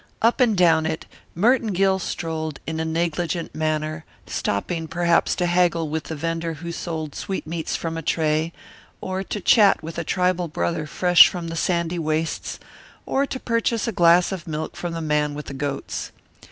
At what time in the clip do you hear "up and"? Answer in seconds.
0.19-0.57